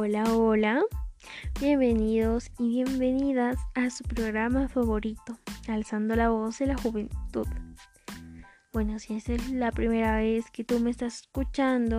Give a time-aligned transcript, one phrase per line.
[0.00, 0.84] Hola, hola.
[1.58, 5.36] Bienvenidos y bienvenidas a su programa favorito,
[5.66, 7.48] Alzando la voz de la juventud.
[8.72, 11.98] Bueno, si esa es la primera vez que tú me estás escuchando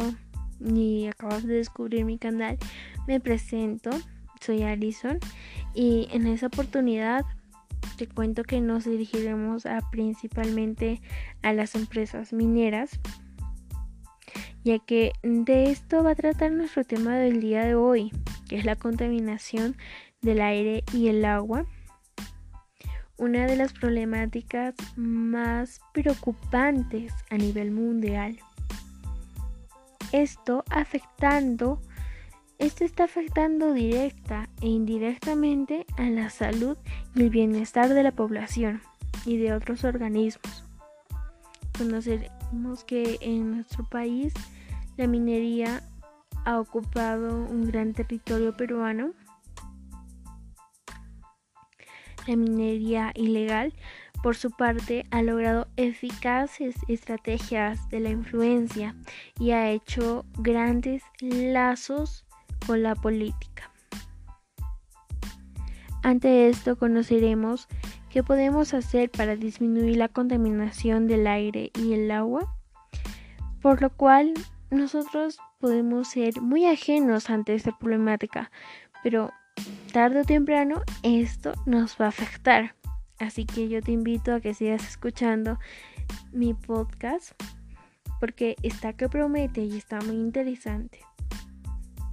[0.61, 2.57] y acabas de descubrir mi canal,
[3.05, 3.89] me presento.
[4.39, 5.19] Soy Alison
[5.73, 7.25] y en esa oportunidad
[7.97, 11.01] te cuento que nos dirigiremos a principalmente
[11.41, 12.97] a las empresas mineras
[14.63, 18.11] ya que de esto va a tratar nuestro tema del día de hoy,
[18.47, 19.75] que es la contaminación
[20.21, 21.65] del aire y el agua.
[23.17, 28.37] Una de las problemáticas más preocupantes a nivel mundial.
[30.11, 31.81] Esto afectando,
[32.57, 36.77] esto está afectando directa e indirectamente a la salud
[37.13, 38.81] y el bienestar de la población
[39.25, 40.63] y de otros organismos.
[42.87, 44.33] Que en nuestro país
[44.97, 45.83] la minería
[46.45, 49.11] ha ocupado un gran territorio peruano.
[52.25, 53.73] La minería ilegal,
[54.23, 58.95] por su parte, ha logrado eficaces estrategias de la influencia
[59.39, 62.25] y ha hecho grandes lazos
[62.65, 63.71] con la política.
[66.01, 67.67] Ante esto conoceremos
[68.09, 72.55] qué podemos hacer para disminuir la contaminación del aire y el agua,
[73.61, 74.33] por lo cual
[74.71, 78.51] nosotros podemos ser muy ajenos ante esta problemática,
[79.03, 79.31] pero
[79.91, 82.75] tarde o temprano esto nos va a afectar.
[83.19, 85.59] Así que yo te invito a que sigas escuchando
[86.31, 87.33] mi podcast
[88.19, 90.99] porque está que promete y está muy interesante.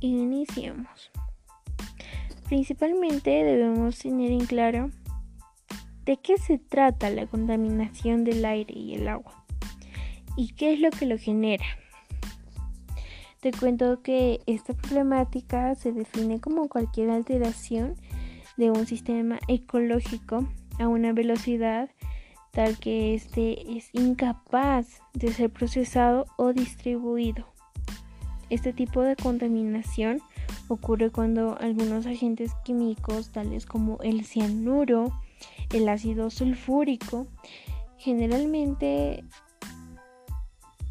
[0.00, 1.10] Iniciemos.
[2.48, 4.90] Principalmente debemos tener en claro
[6.06, 9.44] de qué se trata la contaminación del aire y el agua
[10.36, 11.64] y qué es lo que lo genera.
[13.40, 17.96] Te cuento que esta problemática se define como cualquier alteración
[18.56, 20.46] de un sistema ecológico
[20.78, 21.90] a una velocidad
[22.52, 27.46] tal que éste es incapaz de ser procesado o distribuido.
[28.48, 30.22] Este tipo de contaminación
[30.68, 35.12] ocurre cuando algunos agentes químicos tales como el cianuro,
[35.72, 37.26] el ácido sulfúrico,
[37.98, 39.24] generalmente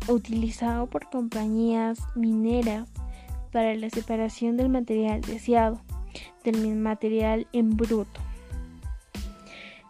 [0.08, 2.90] utilizado por compañías mineras
[3.52, 5.82] para la separación del material deseado,
[6.44, 8.22] del material en bruto.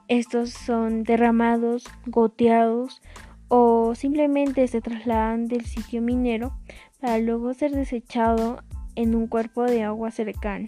[0.08, 3.02] Estos son derramados, goteados
[3.48, 6.56] o simplemente se trasladan del sitio minero
[7.02, 8.64] para luego ser desechado
[8.96, 10.68] en un cuerpo de agua cercano.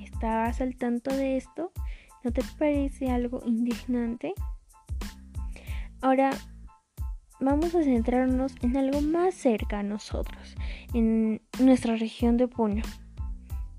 [0.00, 1.72] ¿Estabas al tanto de esto?
[2.26, 4.34] ¿No te parece algo indignante?
[6.00, 6.30] Ahora
[7.38, 10.56] vamos a centrarnos en algo más cerca a nosotros,
[10.92, 12.82] en nuestra región de Puno,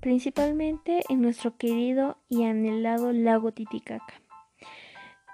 [0.00, 4.14] principalmente en nuestro querido y anhelado lago Titicaca.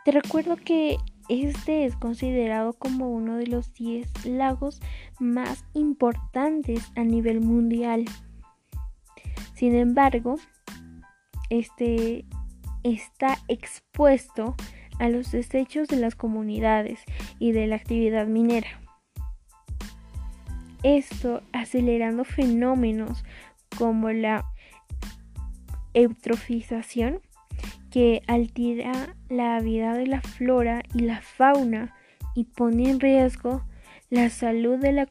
[0.05, 0.97] Te recuerdo que
[1.29, 4.81] este es considerado como uno de los 10 lagos
[5.21, 8.07] más importantes a nivel mundial.
[9.55, 10.35] Sin embargo,
[11.49, 12.25] este
[12.85, 14.55] está expuesto
[15.01, 17.01] a los desechos de las comunidades
[17.39, 18.81] y de la actividad minera.
[20.83, 23.25] Esto acelerando fenómenos
[23.77, 24.45] como la
[25.95, 27.21] eutrofización
[27.91, 31.95] que altera la vida de la flora y la fauna
[32.35, 33.65] y pone en riesgo
[34.11, 35.07] la salud de,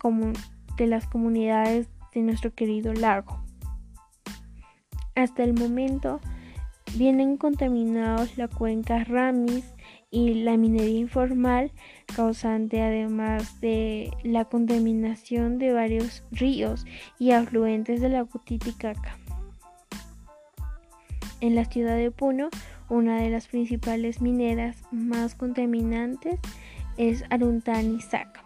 [0.78, 3.42] de las comunidades de nuestro querido lago.
[5.16, 6.20] Hasta el momento
[6.96, 9.74] vienen contaminados la cuenca Ramis
[10.12, 11.72] y la minería informal,
[12.16, 16.86] causante además de la contaminación de varios ríos
[17.18, 19.18] y afluentes de la Titicaca.
[21.42, 22.50] En la ciudad de Puno,
[22.90, 26.40] una de las principales mineras más contaminantes
[26.98, 28.46] es Aruntani Saca.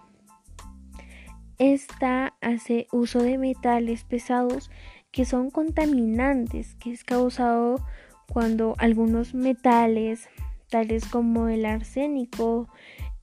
[1.60, 4.72] Esta hace uso de metales pesados
[5.12, 7.84] que son contaminantes, que es causado
[8.32, 10.30] cuando algunos metales,
[10.70, 12.68] tales como el arsénico,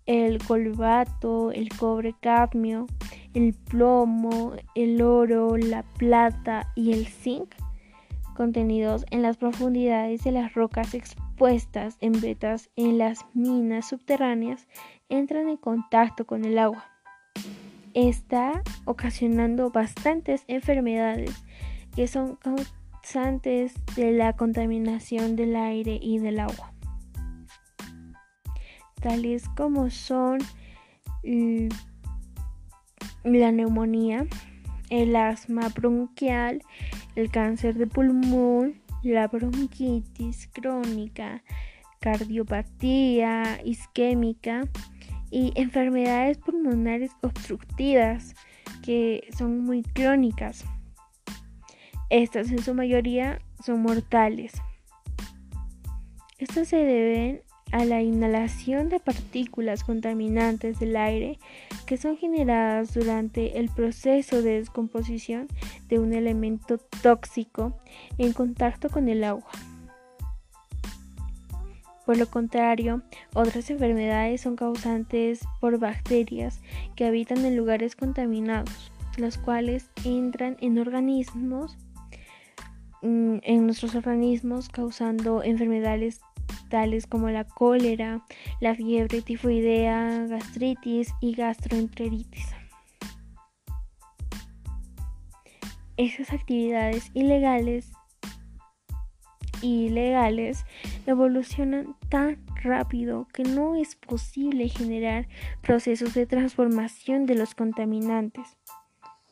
[0.06, 2.86] el colbato, el cobre cadmio,
[3.32, 7.54] el plomo, el oro, la plata y el zinc,
[8.36, 14.66] contenidos en las profundidades de las rocas expuestas en vetas en las minas subterráneas,
[15.08, 16.84] entran en contacto con el agua.
[17.94, 21.44] Está ocasionando bastantes enfermedades
[21.94, 22.36] que son
[23.12, 26.72] de la contaminación del aire y del agua,
[29.00, 30.38] tales como son
[33.24, 34.26] la neumonía,
[34.88, 36.62] el asma bronquial,
[37.14, 41.42] el cáncer de pulmón, la bronquitis crónica,
[42.00, 44.62] cardiopatía isquémica
[45.30, 48.34] y enfermedades pulmonares obstructivas
[48.82, 50.64] que son muy crónicas.
[52.14, 54.52] Estas en su mayoría son mortales.
[56.38, 61.40] Estas se deben a la inhalación de partículas contaminantes del aire
[61.86, 65.48] que son generadas durante el proceso de descomposición
[65.88, 67.76] de un elemento tóxico
[68.16, 69.50] en contacto con el agua.
[72.06, 73.02] Por lo contrario,
[73.34, 76.60] otras enfermedades son causantes por bacterias
[76.94, 81.76] que habitan en lugares contaminados, las cuales entran en organismos
[83.04, 86.20] en nuestros organismos causando enfermedades
[86.70, 88.24] tales como la cólera,
[88.60, 92.46] la fiebre tifoidea, gastritis y gastroenteritis.
[95.96, 97.92] Esas actividades ilegales
[99.62, 100.64] ilegales
[101.06, 105.26] evolucionan tan rápido que no es posible generar
[105.62, 108.56] procesos de transformación de los contaminantes.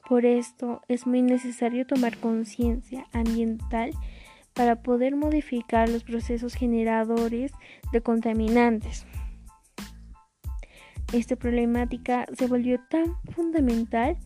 [0.09, 3.93] Por esto es muy necesario tomar conciencia ambiental
[4.53, 7.53] para poder modificar los procesos generadores
[7.93, 9.07] de contaminantes.
[11.13, 14.17] Esta problemática se volvió tan fundamental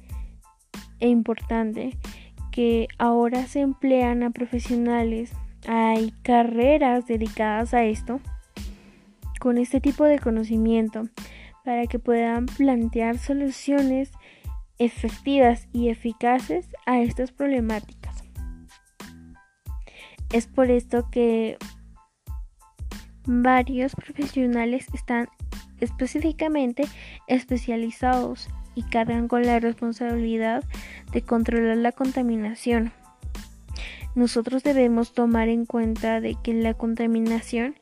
[1.01, 1.97] e importante
[2.53, 5.33] que ahora se emplean a profesionales,
[5.69, 8.21] hay carreras dedicadas a esto
[9.41, 11.03] con este tipo de conocimiento
[11.65, 14.11] para que puedan plantear soluciones
[14.79, 18.25] efectivas y eficaces a estas problemáticas.
[20.33, 21.57] Es por esto que
[23.27, 25.29] varios profesionales están
[25.81, 26.85] específicamente
[27.27, 30.65] especializados y cargan con la responsabilidad
[31.13, 32.93] de controlar la contaminación.
[34.15, 37.77] Nosotros debemos tomar en cuenta de que la contaminación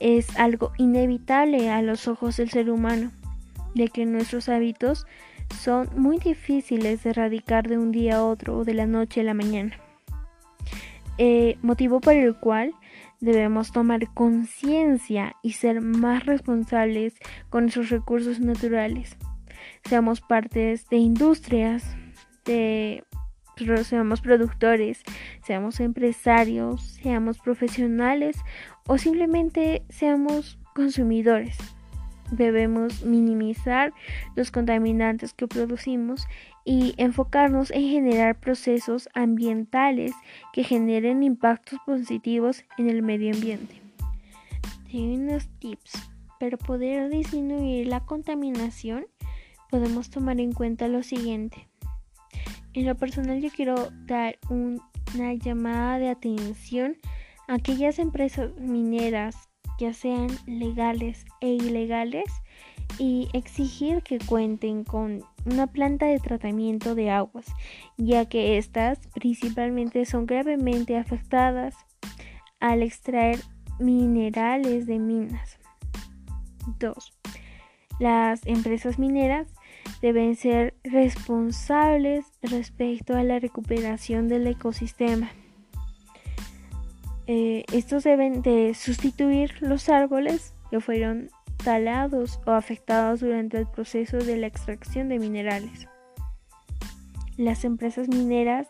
[0.00, 3.10] es algo inevitable a los ojos del ser humano,
[3.74, 5.06] de que nuestros hábitos
[5.60, 9.24] son muy difíciles de erradicar de un día a otro o de la noche a
[9.24, 9.78] la mañana.
[11.18, 12.72] Eh, motivo por el cual
[13.20, 17.14] debemos tomar conciencia y ser más responsables
[17.50, 19.16] con nuestros recursos naturales.
[19.84, 21.84] Seamos partes de industrias,
[22.44, 23.04] de,
[23.82, 25.02] seamos productores,
[25.44, 28.36] seamos empresarios, seamos profesionales
[28.86, 31.58] o simplemente seamos consumidores.
[32.30, 33.92] Debemos minimizar
[34.36, 36.26] los contaminantes que producimos
[36.64, 40.12] y enfocarnos en generar procesos ambientales
[40.52, 43.80] que generen impactos positivos en el medio ambiente.
[44.90, 46.10] Tengo unos tips.
[46.38, 49.06] Para poder disminuir la contaminación,
[49.70, 51.66] podemos tomar en cuenta lo siguiente.
[52.74, 56.96] En lo personal yo quiero dar una llamada de atención
[57.48, 59.47] a aquellas empresas mineras,
[59.78, 62.30] ya sean legales e ilegales,
[62.98, 67.46] y exigir que cuenten con una planta de tratamiento de aguas,
[67.96, 71.74] ya que estas principalmente son gravemente afectadas
[72.60, 73.38] al extraer
[73.78, 75.58] minerales de minas.
[76.78, 77.12] 2.
[78.00, 79.48] Las empresas mineras
[80.02, 85.30] deben ser responsables respecto a la recuperación del ecosistema.
[87.30, 91.28] Eh, estos deben de sustituir los árboles que fueron
[91.62, 95.86] talados o afectados durante el proceso de la extracción de minerales.
[97.36, 98.68] Las empresas mineras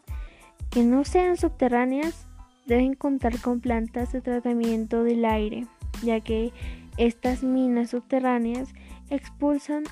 [0.71, 2.27] que no sean subterráneas
[2.67, 5.69] deben contar con plantas de tratamiento del aire,
[6.03, 6.53] ya que
[6.97, 8.71] estas minas subterráneas
[9.09, 9.85] expulsan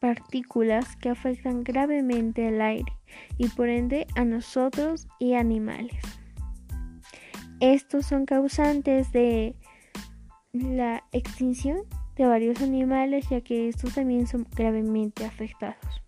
[0.00, 2.92] partículas que afectan gravemente al aire
[3.36, 5.94] y por ende a nosotros y animales.
[7.64, 9.54] Estos son causantes de
[10.52, 11.78] la extinción
[12.14, 16.02] de varios animales ya que estos también son gravemente afectados.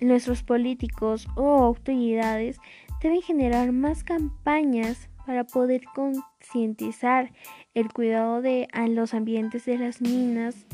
[0.00, 2.60] Nuestros políticos o autoridades
[3.00, 7.32] deben generar más campañas para poder concientizar
[7.72, 10.66] el cuidado de los ambientes de las minas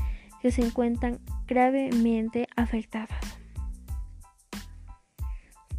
[0.43, 3.44] que se encuentran gravemente afectadas.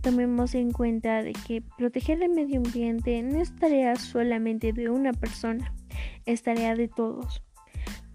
[0.05, 5.13] Tomemos en cuenta de que proteger el medio ambiente no es tarea solamente de una
[5.13, 5.73] persona,
[6.27, 7.41] es tarea de todos.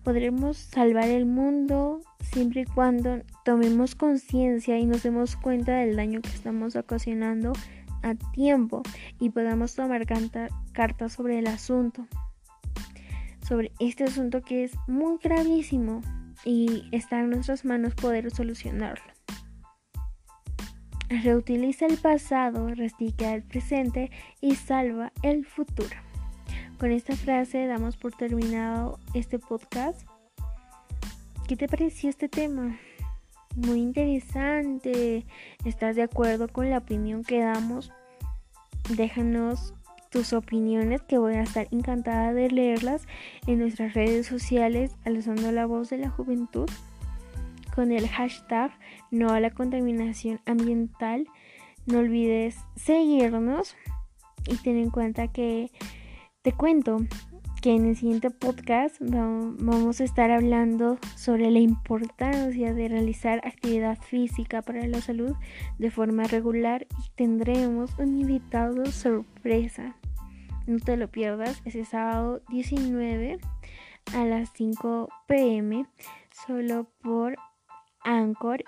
[0.05, 6.21] Podremos salvar el mundo siempre y cuando tomemos conciencia y nos demos cuenta del daño
[6.21, 7.55] que estamos ocasionando
[8.05, 8.85] a tiempo
[9.19, 10.07] y podamos tomar
[10.73, 12.07] cartas sobre el asunto.
[13.49, 16.03] Sobre este asunto que es muy gravísimo
[16.45, 19.20] y está en nuestras manos poder solucionarlo.
[21.11, 25.97] Reutiliza el pasado, recicla el presente y salva el futuro.
[26.79, 30.07] Con esta frase damos por terminado este podcast.
[31.49, 32.79] ¿Qué te pareció este tema?
[33.57, 35.27] Muy interesante.
[35.65, 37.91] ¿Estás de acuerdo con la opinión que damos?
[38.89, 39.75] Déjanos
[40.11, 43.09] tus opiniones que voy a estar encantada de leerlas
[43.49, 46.71] en nuestras redes sociales alzando la voz de la juventud
[47.75, 48.71] con el hashtag
[49.11, 51.27] no a la contaminación ambiental.
[51.87, 53.77] No olvides seguirnos
[54.47, 55.71] y ten en cuenta que
[56.43, 56.99] te cuento
[57.61, 63.99] que en el siguiente podcast vamos a estar hablando sobre la importancia de realizar actividad
[63.99, 65.35] física para la salud
[65.79, 69.95] de forma regular y tendremos un invitado sorpresa.
[70.67, 73.39] No te lo pierdas, ese sábado 19
[74.15, 75.87] a las 5 pm
[76.47, 77.37] solo por
[78.03, 78.65] Anchor.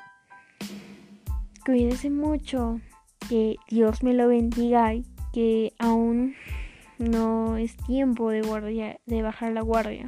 [1.64, 2.80] Cuídense mucho,
[3.28, 4.92] que Dios me lo bendiga
[5.32, 6.34] que aún
[6.98, 10.06] no es tiempo de, guardia, de bajar la guardia.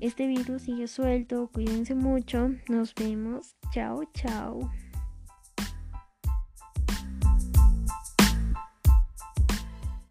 [0.00, 4.70] Este virus sigue suelto, cuídense mucho, nos vemos, chao, chao.